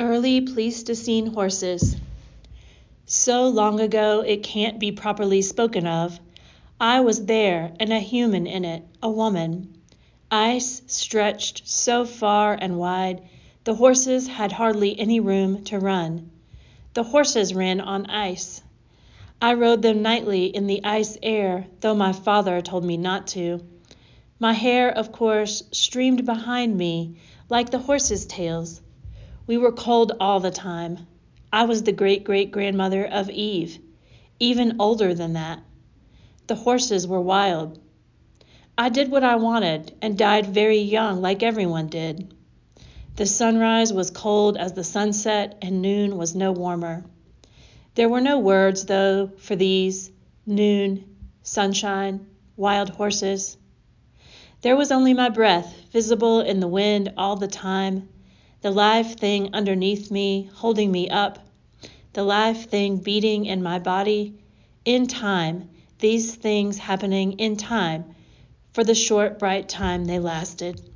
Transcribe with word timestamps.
Early 0.00 0.40
Pleistocene 0.40 1.26
horses. 1.26 1.96
So 3.06 3.48
long 3.48 3.80
ago 3.80 4.20
it 4.20 4.44
can't 4.44 4.78
be 4.78 4.92
properly 4.92 5.42
spoken 5.42 5.88
of. 5.88 6.20
I 6.80 7.00
was 7.00 7.24
there, 7.24 7.72
and 7.80 7.92
a 7.92 7.98
human 7.98 8.46
in 8.46 8.64
it, 8.64 8.84
a 9.02 9.10
woman. 9.10 9.76
Ice 10.30 10.82
stretched 10.86 11.66
so 11.66 12.04
far 12.04 12.56
and 12.60 12.78
wide, 12.78 13.22
the 13.64 13.74
horses 13.74 14.28
had 14.28 14.52
hardly 14.52 14.96
any 15.00 15.18
room 15.18 15.64
to 15.64 15.80
run. 15.80 16.30
The 16.94 17.02
horses 17.02 17.52
ran 17.52 17.80
on 17.80 18.06
ice. 18.06 18.62
I 19.42 19.54
rode 19.54 19.82
them 19.82 20.00
nightly 20.00 20.46
in 20.46 20.68
the 20.68 20.84
ice 20.84 21.18
air, 21.24 21.66
though 21.80 21.96
my 21.96 22.12
father 22.12 22.62
told 22.62 22.84
me 22.84 22.96
not 22.96 23.26
to. 23.28 23.62
My 24.38 24.52
hair, 24.52 24.90
of 24.90 25.10
course, 25.10 25.64
streamed 25.72 26.24
behind 26.24 26.78
me 26.78 27.16
like 27.48 27.70
the 27.70 27.80
horses' 27.80 28.26
tails. 28.26 28.80
We 29.48 29.56
were 29.56 29.72
cold 29.72 30.12
all 30.20 30.40
the 30.40 30.50
time. 30.50 31.06
I 31.50 31.64
was 31.64 31.84
the 31.84 31.92
great 31.92 32.22
great 32.22 32.50
grandmother 32.50 33.02
of 33.06 33.30
Eve, 33.30 33.78
even 34.38 34.76
older 34.78 35.14
than 35.14 35.32
that. 35.32 35.60
The 36.48 36.54
horses 36.54 37.06
were 37.06 37.22
wild. 37.22 37.78
I 38.76 38.90
did 38.90 39.10
what 39.10 39.24
I 39.24 39.36
wanted 39.36 39.94
and 40.02 40.18
died 40.18 40.44
very 40.44 40.80
young, 40.80 41.22
like 41.22 41.42
everyone 41.42 41.86
did. 41.86 42.34
The 43.16 43.24
sunrise 43.24 43.90
was 43.90 44.10
cold 44.10 44.58
as 44.58 44.74
the 44.74 44.84
sunset, 44.84 45.56
and 45.62 45.80
noon 45.80 46.18
was 46.18 46.34
no 46.34 46.52
warmer. 46.52 47.06
There 47.94 48.10
were 48.10 48.20
no 48.20 48.38
words, 48.38 48.84
though, 48.84 49.30
for 49.38 49.56
these 49.56 50.10
noon, 50.44 51.16
sunshine, 51.42 52.26
wild 52.58 52.90
horses. 52.90 53.56
There 54.60 54.76
was 54.76 54.92
only 54.92 55.14
my 55.14 55.30
breath, 55.30 55.74
visible 55.90 56.42
in 56.42 56.60
the 56.60 56.68
wind 56.68 57.14
all 57.16 57.36
the 57.36 57.48
time 57.48 58.10
the 58.60 58.70
live 58.70 59.14
thing 59.14 59.54
underneath 59.54 60.10
me, 60.10 60.50
holding 60.54 60.90
me 60.90 61.08
up, 61.08 61.38
the 62.12 62.22
live 62.22 62.64
thing 62.64 62.96
beating 62.98 63.46
in 63.46 63.62
my 63.62 63.78
body, 63.78 64.34
in 64.84 65.06
time, 65.06 65.68
these 66.00 66.34
things 66.34 66.78
happening 66.78 67.32
in 67.32 67.56
time, 67.56 68.04
for 68.72 68.82
the 68.84 68.94
short, 68.94 69.38
bright 69.38 69.68
time 69.68 70.04
they 70.04 70.18
lasted. 70.18 70.87